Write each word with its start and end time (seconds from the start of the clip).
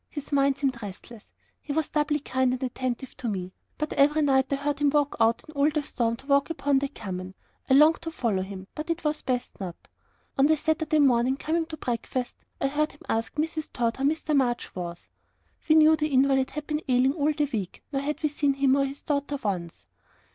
His 0.09 0.31
mind 0.31 0.57
seemed 0.57 0.81
restless 0.81 1.31
he 1.61 1.71
was 1.73 1.89
doubly 1.89 2.17
kind 2.21 2.53
and 2.53 2.63
attentive 2.63 3.15
to 3.17 3.27
me; 3.27 3.53
but 3.77 3.93
every 3.93 4.23
night 4.23 4.51
I 4.51 4.55
heard 4.55 4.79
him 4.79 4.89
go 4.89 5.07
out 5.19 5.43
in 5.47 5.53
all 5.53 5.69
the 5.69 5.83
storm 5.83 6.15
to 6.15 6.25
walk 6.25 6.49
upon 6.49 6.79
the 6.79 6.87
common. 6.87 7.35
I 7.69 7.75
longed 7.75 8.01
to 8.01 8.09
follow 8.09 8.41
him, 8.41 8.65
but 8.73 8.89
it 8.89 9.03
was 9.03 9.21
best 9.21 9.59
not. 9.59 9.75
On 10.39 10.47
the 10.47 10.57
Saturday 10.57 10.97
morning, 10.97 11.37
coming 11.37 11.67
to 11.67 11.77
breakfast, 11.77 12.33
I 12.59 12.65
heard 12.67 12.93
him 12.93 13.01
ask 13.09 13.35
Mrs. 13.35 13.69
Tod 13.71 13.97
how 13.97 14.03
Mr. 14.03 14.35
March 14.35 14.75
was? 14.75 15.07
We 15.69 15.75
knew 15.75 15.95
the 15.95 16.07
invalid 16.07 16.49
had 16.49 16.65
been 16.65 16.81
ailing 16.89 17.13
all 17.13 17.33
the 17.33 17.47
week, 17.53 17.83
nor 17.93 18.01
had 18.01 18.23
we 18.23 18.29
seen 18.29 18.55
him 18.55 18.75
or 18.77 18.85
his 18.85 19.03
daughter 19.03 19.37
once. 19.43 19.85